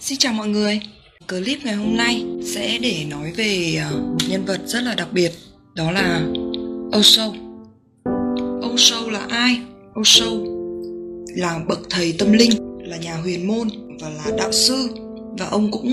Xin 0.00 0.18
chào 0.18 0.32
mọi 0.32 0.48
người. 0.48 0.80
Clip 1.28 1.58
ngày 1.64 1.74
hôm 1.74 1.96
nay 1.96 2.24
sẽ 2.44 2.78
để 2.78 3.04
nói 3.08 3.32
về 3.36 3.82
ờ, 3.90 3.96
một 3.96 4.18
nhân 4.28 4.44
vật 4.44 4.60
rất 4.66 4.82
là 4.82 4.94
đặc 4.94 5.08
biệt, 5.12 5.32
đó 5.74 5.90
là 5.90 6.26
Osho. 6.98 7.32
Osho 8.72 9.10
là 9.10 9.26
ai? 9.28 9.60
Osho 10.00 10.26
là 11.36 11.60
bậc 11.68 11.80
thầy 11.90 12.12
tâm 12.12 12.32
linh, 12.32 12.50
là 12.82 12.96
nhà 12.96 13.16
huyền 13.16 13.46
môn 13.46 13.68
và 14.00 14.08
là 14.08 14.36
đạo 14.38 14.52
sư 14.52 14.88
và 15.38 15.46
ông 15.46 15.70
cũng 15.70 15.92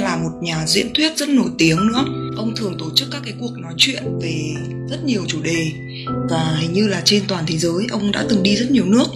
là 0.00 0.16
một 0.16 0.42
nhà 0.42 0.66
diễn 0.66 0.86
thuyết 0.94 1.16
rất 1.16 1.28
nổi 1.28 1.50
tiếng 1.58 1.76
nữa. 1.76 2.04
Ông 2.36 2.52
thường 2.56 2.76
tổ 2.78 2.86
chức 2.94 3.08
các 3.12 3.22
cái 3.24 3.34
cuộc 3.40 3.52
nói 3.58 3.74
chuyện 3.76 4.02
về 4.22 4.54
rất 4.90 5.04
nhiều 5.04 5.22
chủ 5.28 5.42
đề 5.42 5.66
và 6.30 6.56
hình 6.60 6.72
như 6.72 6.88
là 6.88 7.02
trên 7.04 7.22
toàn 7.28 7.44
thế 7.46 7.58
giới 7.58 7.86
ông 7.90 8.12
đã 8.12 8.26
từng 8.28 8.42
đi 8.42 8.56
rất 8.56 8.70
nhiều 8.70 8.84
nước. 8.86 9.06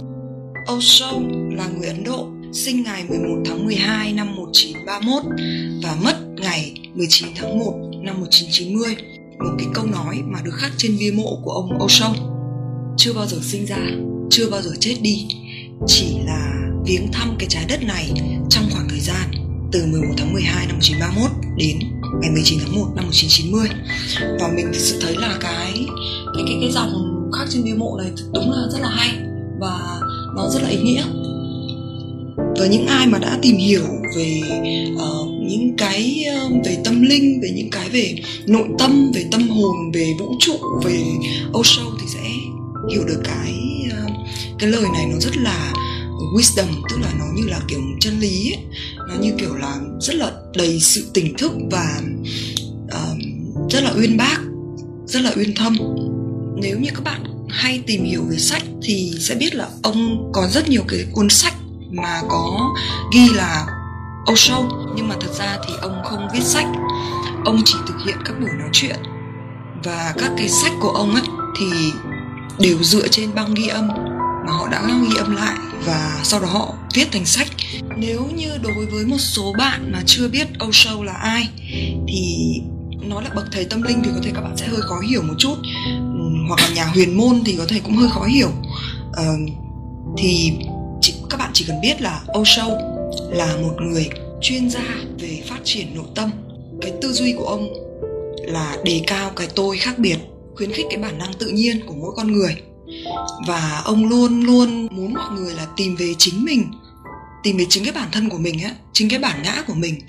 Osho 0.73 1.11
là 1.51 1.67
người 1.67 1.87
Ấn 1.87 2.03
Độ 2.03 2.34
sinh 2.55 2.83
ngày 2.83 3.05
11 3.09 3.43
tháng 3.45 3.65
12 3.65 4.13
năm 4.13 4.35
1931 4.35 5.23
và 5.83 5.95
mất 6.03 6.15
ngày 6.41 6.73
19 6.93 7.29
tháng 7.35 7.59
1 7.59 7.73
năm 8.01 8.19
1990. 8.19 8.95
Một 9.39 9.55
cái 9.57 9.67
câu 9.73 9.85
nói 9.85 10.21
mà 10.25 10.39
được 10.43 10.51
khắc 10.53 10.71
trên 10.77 10.97
bia 10.99 11.11
mộ 11.11 11.39
của 11.43 11.51
ông 11.51 11.79
Ocean. 11.79 12.11
Chưa 12.97 13.13
bao 13.13 13.25
giờ 13.25 13.37
sinh 13.41 13.65
ra, 13.65 13.77
chưa 14.29 14.49
bao 14.49 14.61
giờ 14.61 14.71
chết 14.79 14.95
đi, 15.01 15.27
chỉ 15.87 16.17
là 16.25 16.69
viếng 16.85 17.11
thăm 17.11 17.35
cái 17.39 17.47
trái 17.49 17.65
đất 17.69 17.83
này 17.83 18.11
trong 18.49 18.63
khoảng 18.71 18.89
thời 18.89 18.99
gian 18.99 19.31
từ 19.71 19.85
11 19.85 20.13
tháng 20.17 20.33
12 20.33 20.67
năm 20.67 20.75
1931 20.75 21.31
đến 21.57 21.79
ngày 22.21 22.31
19 22.31 22.59
tháng 22.61 22.75
1 22.75 22.85
năm 22.95 23.05
1990 23.05 23.67
và 24.39 24.47
mình 24.55 24.65
thực 24.65 24.79
sự 24.79 24.99
thấy 25.01 25.15
là 25.15 25.37
cái 25.41 25.73
cái 26.35 26.43
cái 26.47 26.57
cái 26.61 26.71
dòng 26.71 26.91
khắc 27.39 27.47
trên 27.49 27.63
bia 27.63 27.73
mộ 27.73 27.97
này 27.97 28.11
đúng 28.33 28.51
là 28.51 28.67
rất 28.71 28.79
là 28.81 28.89
hay 28.89 29.09
và 29.59 29.99
nó 30.35 30.49
rất 30.49 30.61
là 30.63 30.69
ý 30.69 30.77
nghĩa 30.77 31.03
với 32.57 32.69
những 32.69 32.87
ai 32.87 33.07
mà 33.07 33.19
đã 33.19 33.39
tìm 33.41 33.57
hiểu 33.57 33.85
về 34.15 34.41
uh, 34.93 35.31
những 35.41 35.73
cái 35.77 36.25
uh, 36.45 36.65
về 36.65 36.77
tâm 36.83 37.01
linh 37.01 37.41
về 37.41 37.49
những 37.55 37.69
cái 37.69 37.89
về 37.89 38.15
nội 38.45 38.67
tâm 38.79 39.11
về 39.15 39.25
tâm 39.31 39.47
hồn 39.49 39.91
về 39.93 40.13
vũ 40.19 40.35
trụ 40.39 40.57
về 40.83 41.03
Osho 41.57 41.83
thì 41.99 42.05
sẽ 42.13 42.29
hiểu 42.91 43.03
được 43.07 43.21
cái 43.23 43.53
uh, 43.87 44.11
cái 44.59 44.69
lời 44.69 44.85
này 44.93 45.05
nó 45.11 45.17
rất 45.19 45.37
là 45.37 45.73
wisdom 46.35 46.67
tức 46.89 46.97
là 47.01 47.13
nó 47.19 47.25
như 47.35 47.43
là 47.47 47.59
kiểu 47.67 47.79
chân 47.99 48.19
lý 48.19 48.51
ấy. 48.51 48.63
nó 49.09 49.15
như 49.21 49.33
kiểu 49.39 49.55
là 49.55 49.79
rất 50.01 50.15
là 50.15 50.31
đầy 50.55 50.79
sự 50.79 51.05
tỉnh 51.13 51.37
thức 51.37 51.51
và 51.71 52.01
uh, 52.85 53.17
rất 53.71 53.83
là 53.83 53.93
uyên 53.97 54.17
bác 54.17 54.37
rất 55.07 55.21
là 55.21 55.31
uyên 55.35 55.55
thâm 55.55 55.77
nếu 56.61 56.79
như 56.79 56.89
các 56.95 57.03
bạn 57.03 57.23
hay 57.49 57.81
tìm 57.87 58.03
hiểu 58.03 58.23
về 58.29 58.37
sách 58.37 58.63
thì 58.83 59.11
sẽ 59.19 59.35
biết 59.35 59.55
là 59.55 59.67
ông 59.83 60.31
có 60.33 60.47
rất 60.51 60.69
nhiều 60.69 60.83
cái 60.87 61.05
cuốn 61.13 61.29
sách 61.29 61.53
mà 61.95 62.21
có 62.29 62.73
ghi 63.13 63.29
là 63.29 63.65
Osho 64.31 64.61
nhưng 64.95 65.07
mà 65.07 65.15
thật 65.21 65.31
ra 65.39 65.57
thì 65.67 65.73
ông 65.81 66.01
không 66.03 66.27
viết 66.33 66.43
sách. 66.43 66.67
Ông 67.45 67.61
chỉ 67.65 67.75
thực 67.87 67.95
hiện 68.05 68.17
các 68.25 68.39
buổi 68.39 68.49
nói 68.59 68.69
chuyện. 68.71 68.95
Và 69.83 70.13
các 70.17 70.31
cái 70.37 70.49
sách 70.49 70.71
của 70.79 70.89
ông 70.89 71.15
ấy 71.15 71.23
thì 71.59 71.91
đều 72.59 72.83
dựa 72.83 73.07
trên 73.07 73.35
băng 73.35 73.53
ghi 73.53 73.67
âm 73.67 73.87
mà 74.47 74.51
họ 74.51 74.67
đã 74.67 74.81
ghi 75.09 75.15
âm 75.17 75.35
lại 75.35 75.55
và 75.85 76.19
sau 76.23 76.39
đó 76.39 76.47
họ 76.47 76.73
viết 76.93 77.11
thành 77.11 77.25
sách. 77.25 77.47
Nếu 77.97 78.25
như 78.35 78.57
đối 78.63 78.85
với 78.85 79.05
một 79.05 79.19
số 79.19 79.53
bạn 79.57 79.91
mà 79.91 79.99
chưa 80.05 80.27
biết 80.27 80.47
Osho 80.67 81.03
là 81.03 81.13
ai 81.13 81.49
thì 82.07 82.53
nói 83.01 83.23
là 83.23 83.29
bậc 83.35 83.45
thầy 83.51 83.65
tâm 83.65 83.81
linh 83.81 84.01
thì 84.03 84.09
có 84.15 84.19
thể 84.23 84.31
các 84.35 84.41
bạn 84.41 84.57
sẽ 84.57 84.67
hơi 84.67 84.81
khó 84.81 84.99
hiểu 84.99 85.21
một 85.21 85.33
chút. 85.37 85.55
Hoặc 86.47 86.59
là 86.61 86.69
nhà 86.75 86.85
huyền 86.85 87.17
môn 87.17 87.41
thì 87.45 87.55
có 87.57 87.65
thể 87.67 87.79
cũng 87.79 87.95
hơi 87.95 88.09
khó 88.09 88.23
hiểu. 88.23 88.49
Uh, 89.09 89.49
thì 90.17 90.53
các 91.29 91.37
bạn 91.37 91.51
chỉ 91.53 91.65
cần 91.67 91.81
biết 91.81 92.01
là 92.01 92.23
Osho 92.39 92.67
là 93.29 93.57
một 93.61 93.81
người 93.81 94.09
chuyên 94.41 94.69
gia 94.69 94.95
về 95.19 95.41
phát 95.47 95.59
triển 95.63 95.95
nội 95.95 96.07
tâm. 96.15 96.31
Cái 96.81 96.91
tư 97.01 97.13
duy 97.13 97.33
của 97.37 97.45
ông 97.45 97.73
là 98.47 98.77
đề 98.83 99.01
cao 99.07 99.31
cái 99.35 99.47
tôi 99.55 99.77
khác 99.77 99.99
biệt, 99.99 100.17
khuyến 100.55 100.71
khích 100.71 100.85
cái 100.89 100.99
bản 100.99 101.17
năng 101.17 101.33
tự 101.33 101.47
nhiên 101.47 101.85
của 101.85 101.93
mỗi 101.93 102.11
con 102.15 102.31
người. 102.31 102.55
Và 103.47 103.81
ông 103.85 104.05
luôn 104.05 104.41
luôn 104.41 104.87
muốn 104.91 105.13
mọi 105.13 105.31
người 105.39 105.53
là 105.53 105.67
tìm 105.75 105.95
về 105.95 106.13
chính 106.17 106.45
mình, 106.45 106.63
tìm 107.43 107.57
về 107.57 107.65
chính 107.69 107.83
cái 107.83 107.93
bản 107.93 108.07
thân 108.11 108.29
của 108.29 108.37
mình 108.37 108.59
á, 108.63 108.75
chính 108.93 109.09
cái 109.09 109.19
bản 109.19 109.43
ngã 109.43 109.63
của 109.67 109.73
mình, 109.73 110.01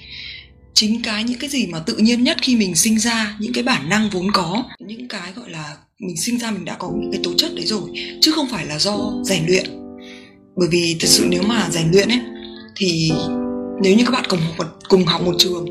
chính 0.75 1.03
cái 1.03 1.25
những 1.25 1.39
cái 1.39 1.51
gì 1.51 1.67
mà 1.67 1.79
tự 1.79 1.97
nhiên 1.97 2.25
nhất 2.25 2.37
khi 2.43 2.57
mình 2.57 2.75
sinh 2.75 2.99
ra, 2.99 3.37
những 3.41 3.53
cái 3.53 3.65
bản 3.65 3.89
năng 3.89 4.11
vốn 4.11 4.33
có, 4.33 4.65
những 4.79 5.09
cái 5.09 5.33
gọi 5.37 5.51
là 5.51 5.77
mình 5.99 6.17
sinh 6.17 6.39
ra 6.39 6.51
mình 6.51 6.65
đã 6.65 6.75
có 6.75 6.93
những 7.01 7.13
cái 7.13 7.21
tố 7.25 7.31
chất 7.39 7.55
đấy 7.55 7.67
rồi, 7.67 7.91
chứ 8.21 8.33
không 8.33 8.49
phải 8.51 8.67
là 8.67 8.79
do 8.79 9.13
rèn 9.25 9.47
luyện 9.47 9.86
bởi 10.57 10.69
vì 10.71 10.97
thật 11.01 11.09
sự 11.09 11.27
nếu 11.29 11.43
mà 11.43 11.69
rèn 11.71 11.91
luyện 11.93 12.09
ấy, 12.09 12.21
thì 12.77 13.11
nếu 13.83 13.97
như 13.97 14.05
các 14.05 14.11
bạn 14.11 14.25
cùng 14.29 14.41
học 14.41 14.55
một, 14.59 14.65
cùng 14.89 15.05
học 15.05 15.23
một 15.23 15.35
trường, 15.39 15.67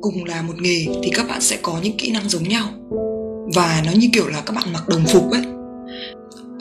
cùng 0.00 0.24
là 0.24 0.42
một 0.42 0.54
nghề, 0.60 0.86
thì 1.02 1.10
các 1.14 1.28
bạn 1.28 1.40
sẽ 1.40 1.58
có 1.62 1.80
những 1.82 1.96
kỹ 1.96 2.10
năng 2.10 2.28
giống 2.28 2.42
nhau. 2.42 2.68
Và 3.54 3.82
nó 3.86 3.92
như 3.92 4.08
kiểu 4.12 4.28
là 4.28 4.40
các 4.40 4.52
bạn 4.56 4.72
mặc 4.72 4.88
đồng 4.88 5.04
phục 5.06 5.30
ấy. 5.30 5.42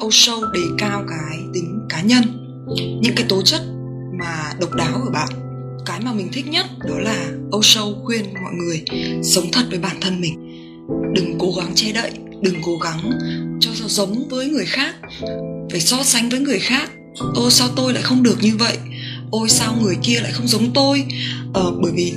Osho 0.06 0.34
đề 0.53 0.62
cao 0.78 1.03
cái 1.07 1.40
tính 1.53 1.79
cá 1.90 2.01
nhân, 2.01 2.23
những 3.01 3.16
cái 3.16 3.25
tố 3.29 3.41
chất 3.41 3.62
mà 4.19 4.53
độc 4.59 4.74
đáo 4.75 5.01
ở 5.06 5.09
bạn. 5.13 5.29
Cái 5.85 6.00
mà 6.01 6.13
mình 6.13 6.29
thích 6.34 6.47
nhất 6.47 6.66
đó 6.89 7.00
là 7.00 7.28
Osho 7.57 7.81
khuyên 8.03 8.25
mọi 8.34 8.53
người 8.53 8.84
sống 9.24 9.45
thật 9.51 9.63
với 9.69 9.79
bản 9.79 9.95
thân 10.01 10.22
mình. 10.22 10.34
Đừng 11.13 11.35
cố 11.39 11.51
gắng 11.57 11.72
che 11.75 11.91
đậy, 11.91 12.12
đừng 12.41 12.56
cố 12.66 12.78
gắng 12.78 13.12
cho 13.59 13.72
giống 13.88 14.29
với 14.29 14.47
người 14.47 14.66
khác, 14.66 14.95
phải 15.72 15.79
so 15.79 16.03
sánh 16.03 16.29
với 16.29 16.39
người 16.39 16.59
khác 16.59 16.91
ô 17.19 17.50
sao 17.50 17.67
tôi 17.75 17.94
lại 17.94 18.03
không 18.03 18.23
được 18.23 18.38
như 18.41 18.57
vậy? 18.57 18.78
Ôi 19.31 19.50
sao 19.50 19.75
người 19.81 19.95
kia 20.03 20.19
lại 20.19 20.31
không 20.31 20.47
giống 20.47 20.73
tôi? 20.73 21.05
Ờ, 21.53 21.73
bởi 21.81 21.91
vì 21.95 22.13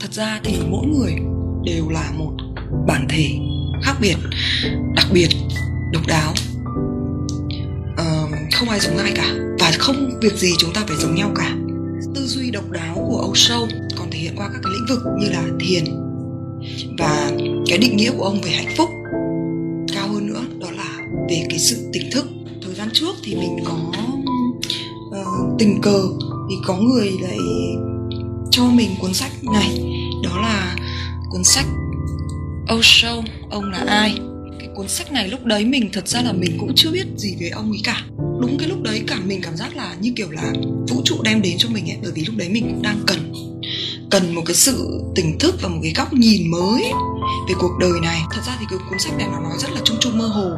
thật 0.00 0.12
ra 0.12 0.40
thì 0.44 0.58
mỗi 0.70 0.86
người 0.86 1.12
đều 1.64 1.88
là 1.88 2.10
một 2.18 2.32
bản 2.86 3.06
thể 3.08 3.30
khác 3.82 3.94
biệt 4.00 4.16
đặc 4.96 5.06
biệt 5.12 5.28
độc 5.92 6.06
đáo. 6.06 6.34
Ờ, 7.96 8.26
không 8.52 8.68
ai 8.68 8.80
giống 8.80 8.98
ai 8.98 9.12
cả 9.14 9.34
và 9.58 9.72
không 9.78 10.10
việc 10.20 10.34
gì 10.34 10.52
chúng 10.58 10.72
ta 10.72 10.84
phải 10.88 10.96
giống 11.00 11.14
nhau 11.14 11.32
cả. 11.36 11.56
Tư 12.14 12.26
duy 12.26 12.50
độc 12.50 12.70
đáo 12.70 12.94
của 12.94 13.26
Osho 13.30 13.58
còn 13.96 14.10
thể 14.10 14.18
hiện 14.18 14.32
qua 14.36 14.48
các 14.52 14.60
cái 14.62 14.72
lĩnh 14.72 14.86
vực 14.88 15.02
như 15.18 15.26
là 15.30 15.42
thiền 15.60 15.84
và 16.98 17.30
cái 17.66 17.78
định 17.78 17.96
nghĩa 17.96 18.10
của 18.10 18.24
ông 18.24 18.40
về 18.40 18.50
hạnh 18.50 18.74
phúc. 18.76 18.88
Cao 19.94 20.08
hơn 20.08 20.26
nữa 20.26 20.42
đó 20.60 20.70
là 20.70 20.98
về 21.28 21.46
cái 21.50 21.58
sự 21.58 21.90
tỉnh 21.92 22.10
thức 22.12 22.26
gian 22.80 22.90
trước 22.92 23.16
thì 23.22 23.34
mình 23.34 23.58
có 23.64 23.74
uh, 25.20 25.58
tình 25.58 25.80
cờ 25.82 26.02
thì 26.50 26.56
có 26.66 26.76
người 26.76 27.10
lại 27.20 27.38
cho 28.50 28.64
mình 28.64 28.90
cuốn 29.00 29.14
sách 29.14 29.32
này. 29.52 29.80
Đó 30.24 30.40
là 30.40 30.76
cuốn 31.30 31.44
sách 31.44 31.66
Osho 32.74 33.22
ông 33.50 33.70
là 33.70 33.84
ai. 33.86 34.18
Cái 34.58 34.68
cuốn 34.74 34.88
sách 34.88 35.12
này 35.12 35.28
lúc 35.28 35.44
đấy 35.44 35.64
mình 35.64 35.90
thật 35.92 36.08
ra 36.08 36.22
là 36.22 36.32
mình 36.32 36.56
cũng 36.60 36.72
chưa 36.76 36.90
biết 36.90 37.06
gì 37.16 37.36
về 37.40 37.48
ông 37.48 37.70
ấy 37.70 37.80
cả. 37.84 38.04
Đúng 38.16 38.56
cái 38.58 38.68
lúc 38.68 38.82
đấy 38.82 39.02
cả 39.06 39.16
mình 39.24 39.40
cảm 39.42 39.56
giác 39.56 39.76
là 39.76 39.94
như 40.00 40.12
kiểu 40.16 40.30
là 40.30 40.52
vũ 40.88 41.02
trụ 41.04 41.16
đem 41.22 41.42
đến 41.42 41.54
cho 41.58 41.68
mình 41.68 41.90
ấy 41.90 41.98
bởi 42.02 42.12
vì 42.14 42.24
lúc 42.24 42.36
đấy 42.36 42.48
mình 42.48 42.68
cũng 42.70 42.82
đang 42.82 43.00
cần 43.06 43.32
cần 44.10 44.34
một 44.34 44.42
cái 44.46 44.54
sự 44.54 45.02
tỉnh 45.14 45.38
thức 45.38 45.54
và 45.62 45.68
một 45.68 45.80
cái 45.82 45.92
góc 45.96 46.12
nhìn 46.12 46.50
mới 46.50 46.82
về 47.48 47.54
cuộc 47.58 47.78
đời 47.80 48.00
này. 48.02 48.20
Thật 48.30 48.40
ra 48.46 48.56
thì 48.60 48.66
cái 48.70 48.78
cuốn 48.90 48.98
sách 48.98 49.12
này 49.18 49.28
nó 49.32 49.40
nói 49.40 49.52
rất 49.58 49.70
là 49.70 49.80
chung 49.84 49.96
chung 50.00 50.18
mơ 50.18 50.26
hồ. 50.26 50.50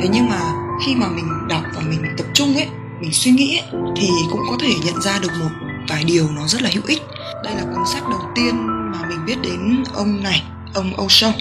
Thế 0.00 0.08
nhưng 0.12 0.28
mà 0.28 0.63
khi 0.86 0.94
mà 0.94 1.08
mình 1.08 1.48
đọc 1.48 1.62
và 1.74 1.82
mình 1.88 2.02
tập 2.18 2.26
trung 2.34 2.54
ấy 2.54 2.66
mình 3.00 3.12
suy 3.12 3.30
nghĩ 3.30 3.58
ấy, 3.58 3.80
thì 3.96 4.08
cũng 4.30 4.40
có 4.50 4.56
thể 4.60 4.70
nhận 4.84 5.02
ra 5.02 5.18
được 5.22 5.32
một 5.40 5.50
vài 5.88 6.04
điều 6.04 6.30
nó 6.30 6.46
rất 6.46 6.62
là 6.62 6.70
hữu 6.74 6.82
ích. 6.86 7.02
Đây 7.44 7.54
là 7.54 7.62
cuốn 7.62 7.84
sách 7.92 8.02
đầu 8.10 8.20
tiên 8.34 8.66
mà 8.66 9.08
mình 9.08 9.18
biết 9.26 9.36
đến 9.42 9.84
ông 9.94 10.22
này 10.22 10.42
ông 10.74 10.92
Osho 11.04 11.32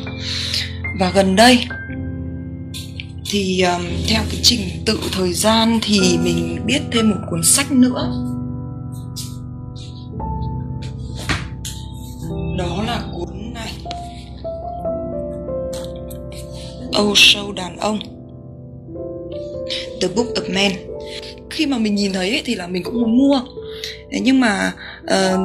và 1.00 1.12
gần 1.16 1.36
đây 1.36 1.68
thì 3.26 3.62
um, 3.62 3.82
theo 4.08 4.22
cái 4.32 4.40
trình 4.44 4.60
tự 4.86 5.00
thời 5.12 5.34
gian 5.34 5.80
thì 5.82 6.18
mình 6.24 6.66
biết 6.66 6.82
thêm 6.92 7.10
một 7.10 7.18
cuốn 7.30 7.44
sách 7.44 7.72
nữa. 7.72 8.12
Đó 12.58 12.84
là 12.88 13.04
cuốn 13.14 13.54
này. 13.54 13.74
Osho 17.02 17.54
đàn 17.56 17.78
ông. 17.78 18.00
The 20.04 20.16
Book 20.16 20.28
of 20.28 20.54
Men 20.54 20.72
khi 21.50 21.66
mà 21.66 21.78
mình 21.78 21.96
nhìn 21.96 22.14
thấy 22.14 22.30
ấy, 22.30 22.42
thì 22.46 22.56
là 22.56 22.68
mình 22.68 22.84
cũng 22.84 23.02
muốn 23.02 23.18
mua. 23.18 23.42
Thế 24.12 24.20
nhưng 24.24 24.40
mà 24.40 24.74
uh, 25.04 25.40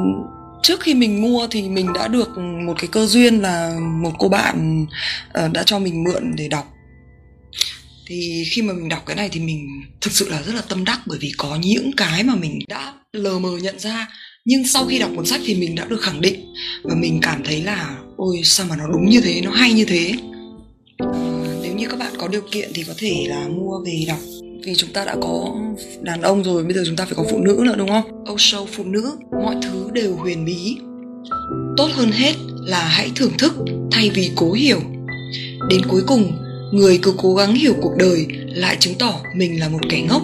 trước 0.63 0.79
khi 0.79 0.93
mình 0.93 1.21
mua 1.21 1.47
thì 1.51 1.61
mình 1.61 1.93
đã 1.93 2.07
được 2.07 2.37
một 2.37 2.73
cái 2.79 2.87
cơ 2.91 3.05
duyên 3.05 3.41
là 3.41 3.79
một 4.01 4.11
cô 4.19 4.29
bạn 4.29 4.85
uh, 5.45 5.51
đã 5.51 5.63
cho 5.65 5.79
mình 5.79 6.03
mượn 6.03 6.35
để 6.35 6.47
đọc. 6.47 6.73
Thì 8.07 8.43
khi 8.51 8.61
mà 8.61 8.73
mình 8.73 8.89
đọc 8.89 9.03
cái 9.05 9.15
này 9.15 9.29
thì 9.31 9.39
mình 9.39 9.67
thực 10.01 10.13
sự 10.13 10.29
là 10.29 10.41
rất 10.41 10.55
là 10.55 10.61
tâm 10.61 10.85
đắc 10.85 10.99
bởi 11.05 11.17
vì 11.21 11.31
có 11.37 11.57
những 11.61 11.91
cái 11.97 12.23
mà 12.23 12.35
mình 12.35 12.59
đã 12.67 12.93
lờ 13.13 13.39
mờ 13.39 13.49
nhận 13.61 13.79
ra 13.79 14.07
nhưng 14.45 14.67
sau 14.67 14.85
khi 14.85 14.99
đọc 14.99 15.11
cuốn 15.15 15.25
sách 15.25 15.41
thì 15.45 15.55
mình 15.55 15.75
đã 15.75 15.85
được 15.85 16.01
khẳng 16.01 16.21
định 16.21 16.53
và 16.83 16.95
mình 16.95 17.19
cảm 17.21 17.43
thấy 17.43 17.61
là 17.61 17.97
ôi 18.17 18.41
sao 18.43 18.65
mà 18.69 18.75
nó 18.75 18.87
đúng 18.87 19.09
như 19.09 19.21
thế 19.21 19.41
nó 19.43 19.51
hay 19.51 19.73
như 19.73 19.85
thế? 19.85 20.13
À, 20.97 21.07
nếu 21.61 21.75
như 21.75 21.87
các 21.87 21.99
bạn 21.99 22.13
có 22.17 22.27
điều 22.27 22.41
kiện 22.51 22.71
thì 22.73 22.83
có 22.83 22.93
thể 22.97 23.25
là 23.27 23.47
mua 23.47 23.79
về 23.85 24.05
đọc 24.07 24.19
vì 24.63 24.75
chúng 24.75 24.93
ta 24.93 25.05
đã 25.05 25.15
có 25.21 25.55
đàn 26.01 26.21
ông 26.21 26.43
rồi, 26.43 26.63
bây 26.63 26.73
giờ 26.73 26.83
chúng 26.85 26.95
ta 26.95 27.05
phải 27.05 27.13
có 27.15 27.23
phụ 27.29 27.39
nữ 27.39 27.61
nữa, 27.65 27.75
đúng 27.77 27.89
không? 27.89 28.25
Âu 28.25 28.35
sâu 28.37 28.67
phụ 28.71 28.83
nữ, 28.83 29.11
mọi 29.43 29.55
thứ 29.61 29.89
đều 29.93 30.15
huyền 30.15 30.45
bí. 30.45 30.77
Tốt 31.77 31.89
hơn 31.93 32.11
hết 32.11 32.33
là 32.65 32.79
hãy 32.79 33.11
thưởng 33.15 33.31
thức 33.37 33.53
thay 33.91 34.09
vì 34.09 34.31
cố 34.35 34.51
hiểu. 34.51 34.79
Đến 35.69 35.81
cuối 35.87 36.01
cùng, 36.07 36.31
người 36.71 36.99
cứ 37.01 37.13
cố 37.17 37.35
gắng 37.35 37.55
hiểu 37.55 37.73
cuộc 37.81 37.93
đời 37.97 38.27
lại 38.47 38.77
chứng 38.79 38.93
tỏ 38.99 39.19
mình 39.35 39.59
là 39.59 39.69
một 39.69 39.79
kẻ 39.89 40.01
ngốc. 40.09 40.21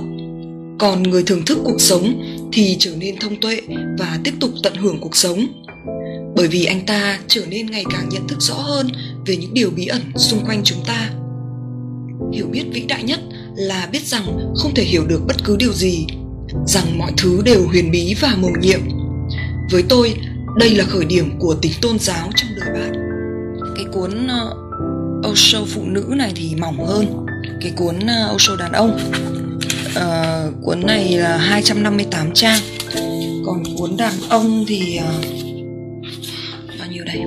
Còn 0.79 1.03
người 1.03 1.23
thưởng 1.23 1.45
thức 1.45 1.57
cuộc 1.63 1.81
sống 1.81 2.21
thì 2.53 2.75
trở 2.79 2.91
nên 2.99 3.15
thông 3.19 3.35
tuệ 3.41 3.61
và 3.99 4.19
tiếp 4.23 4.33
tục 4.39 4.51
tận 4.63 4.75
hưởng 4.75 4.97
cuộc 5.01 5.15
sống. 5.15 5.47
Bởi 6.35 6.47
vì 6.47 6.65
anh 6.65 6.85
ta 6.85 7.19
trở 7.27 7.41
nên 7.49 7.65
ngày 7.65 7.83
càng 7.93 8.09
nhận 8.09 8.27
thức 8.27 8.41
rõ 8.41 8.55
hơn 8.55 8.87
về 9.25 9.37
những 9.37 9.53
điều 9.53 9.69
bí 9.69 9.85
ẩn 9.85 10.01
xung 10.15 10.45
quanh 10.45 10.61
chúng 10.63 10.83
ta. 10.87 11.09
Hiểu 12.33 12.47
biết 12.51 12.63
vĩ 12.73 12.81
đại 12.87 13.03
nhất 13.03 13.19
là 13.55 13.89
biết 13.91 14.07
rằng 14.07 14.53
không 14.55 14.73
thể 14.73 14.83
hiểu 14.83 15.05
được 15.05 15.21
bất 15.27 15.35
cứ 15.43 15.55
điều 15.59 15.73
gì 15.73 16.07
rằng 16.67 16.97
mọi 16.97 17.11
thứ 17.17 17.41
đều 17.45 17.67
huyền 17.67 17.91
bí 17.91 18.15
và 18.21 18.35
mầu 18.37 18.51
nhiệm. 18.61 18.79
Với 19.71 19.83
tôi 19.89 20.13
đây 20.57 20.75
là 20.75 20.83
khởi 20.83 21.05
điểm 21.05 21.39
của 21.39 21.55
tính 21.61 21.71
tôn 21.81 21.99
giáo 21.99 22.29
trong 22.35 22.49
đời 22.59 22.69
bạn. 22.73 22.93
Cái 23.75 23.85
cuốn 23.93 24.27
ờ, 24.27 24.55
uh, 25.19 25.31
Osho 25.31 25.59
phụ 25.67 25.83
nữ 25.85 26.13
này 26.17 26.31
thì 26.35 26.55
mỏng 26.55 26.85
hơn. 26.85 27.25
Cái 27.61 27.71
cuốn 27.75 27.99
ờ, 27.99 28.29
uh, 28.29 28.35
Osho 28.35 28.55
đàn 28.55 28.71
ông 28.71 28.99
uh, 29.97 30.63
cuốn 30.63 30.85
này 30.85 31.17
là 31.17 31.37
258 31.37 32.31
trang. 32.33 32.59
Còn 33.45 33.63
cuốn 33.77 33.97
đàn 33.97 34.13
ông 34.29 34.65
thì 34.67 34.99
uh, 34.99 35.25
bao 36.79 36.87
nhiêu 36.91 37.03
đây? 37.05 37.21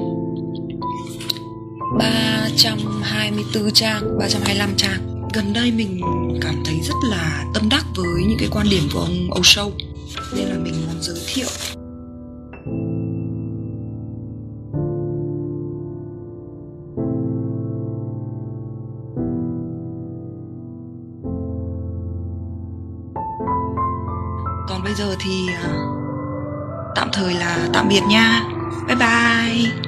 324 1.98 3.70
trang 3.70 4.18
325 4.18 4.70
trang 4.76 5.17
gần 5.38 5.52
đây 5.52 5.72
mình 5.72 6.00
cảm 6.40 6.54
thấy 6.64 6.80
rất 6.82 6.94
là 7.10 7.44
tâm 7.54 7.68
đắc 7.68 7.84
với 7.96 8.24
những 8.28 8.38
cái 8.38 8.48
quan 8.52 8.66
điểm 8.70 8.82
của 8.92 9.00
ông 9.00 9.30
Âu 9.30 9.42
Sâu, 9.42 9.72
nên 10.36 10.48
là 10.48 10.58
mình 10.58 10.74
muốn 10.86 10.96
giới 11.00 11.18
thiệu. 11.26 11.46
Còn 24.68 24.82
bây 24.84 24.94
giờ 24.94 25.16
thì 25.20 25.48
à, 25.54 25.72
tạm 26.94 27.08
thời 27.12 27.34
là 27.34 27.68
tạm 27.72 27.88
biệt 27.88 28.02
nha. 28.08 28.42
Bye 28.86 28.96
bye. 28.96 29.87